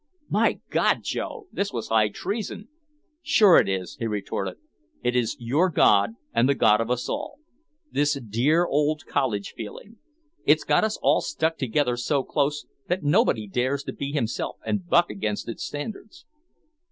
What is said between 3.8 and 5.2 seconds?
he retorted. "It